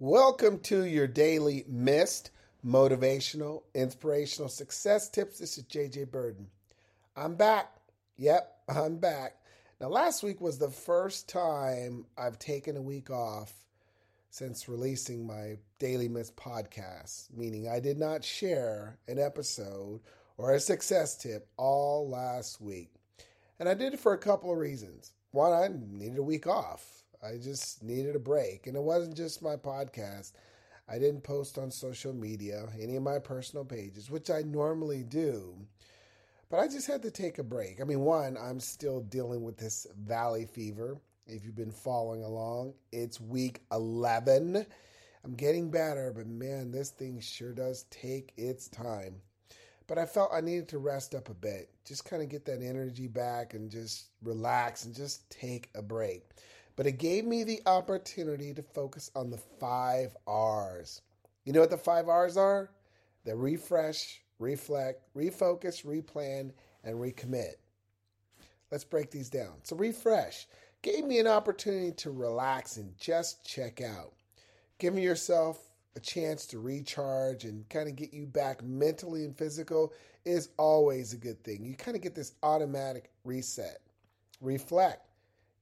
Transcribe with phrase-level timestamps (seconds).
[0.00, 2.32] Welcome to your daily MIST
[2.66, 5.38] motivational, inspirational success tips.
[5.38, 6.46] This is JJ Birden.
[7.14, 7.70] I'm back.
[8.16, 9.36] Yep, I'm back.
[9.80, 13.52] Now, last week was the first time I've taken a week off
[14.30, 20.00] since releasing my Daily MIST podcast, meaning I did not share an episode
[20.36, 22.90] or a success tip all last week.
[23.60, 25.12] And I did it for a couple of reasons.
[25.30, 27.03] One, I needed a week off.
[27.24, 28.66] I just needed a break.
[28.66, 30.32] And it wasn't just my podcast.
[30.88, 35.54] I didn't post on social media, any of my personal pages, which I normally do.
[36.50, 37.80] But I just had to take a break.
[37.80, 40.98] I mean, one, I'm still dealing with this valley fever.
[41.26, 44.66] If you've been following along, it's week 11.
[45.24, 49.22] I'm getting better, but man, this thing sure does take its time.
[49.86, 52.62] But I felt I needed to rest up a bit, just kind of get that
[52.62, 56.28] energy back and just relax and just take a break
[56.76, 61.02] but it gave me the opportunity to focus on the five R's.
[61.44, 62.70] You know what the five R's are?
[63.24, 66.50] The refresh, reflect, refocus, replan,
[66.82, 67.54] and recommit.
[68.70, 69.54] Let's break these down.
[69.62, 70.46] So, refresh
[70.84, 74.12] gave me an opportunity to relax and just check out.
[74.78, 79.94] Giving yourself a chance to recharge and kind of get you back mentally and physical
[80.26, 81.64] is always a good thing.
[81.64, 83.80] You kind of get this automatic reset.
[84.42, 85.08] Reflect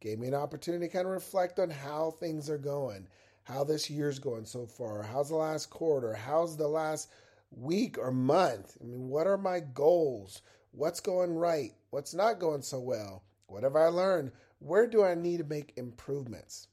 [0.00, 3.06] Gave me an opportunity to kind of reflect on how things are going,
[3.44, 7.10] how this year's going so far, how's the last quarter, how's the last
[7.50, 8.78] week or month.
[8.80, 10.42] I mean, what are my goals?
[10.72, 11.72] What's going right?
[11.90, 13.24] What's not going so well?
[13.46, 14.32] What have I learned?
[14.60, 16.68] Where do I need to make improvements?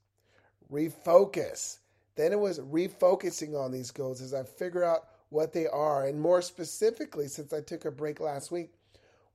[0.71, 1.79] Refocus.
[2.15, 6.05] Then it was refocusing on these goals as I figure out what they are.
[6.05, 8.73] And more specifically, since I took a break last week,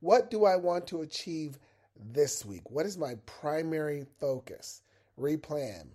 [0.01, 1.59] what do I want to achieve
[1.97, 2.71] this week?
[2.71, 4.83] What is my primary focus?
[5.19, 5.89] Replan.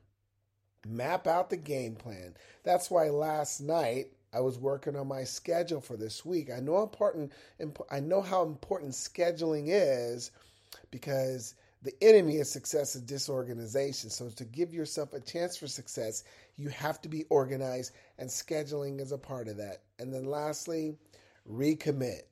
[0.88, 2.36] Map out the game plan.
[2.64, 6.50] That's why last night I was working on my schedule for this week.
[6.52, 7.32] I know important
[7.90, 10.32] I know how important scheduling is
[10.92, 14.10] because the enemy of success is disorganization.
[14.10, 16.24] So to give yourself a chance for success,
[16.56, 19.84] you have to be organized and scheduling is a part of that.
[20.00, 20.98] And then lastly,
[21.50, 22.24] recommit.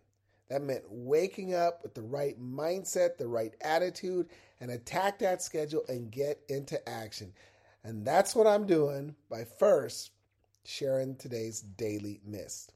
[0.49, 4.29] That meant waking up with the right mindset, the right attitude,
[4.59, 7.33] and attack that schedule and get into action.
[7.83, 10.11] And that's what I'm doing by first
[10.63, 12.73] sharing today's daily MIST.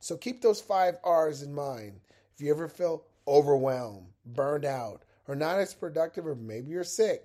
[0.00, 2.00] So keep those five R's in mind.
[2.34, 7.24] If you ever feel overwhelmed, burned out, or not as productive, or maybe you're sick,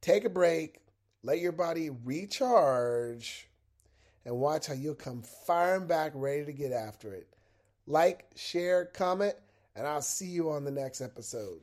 [0.00, 0.80] take a break,
[1.22, 3.48] let your body recharge,
[4.24, 7.28] and watch how you'll come firing back ready to get after it.
[7.88, 9.34] Like, share, comment,
[9.74, 11.60] and I'll see you on the next episode.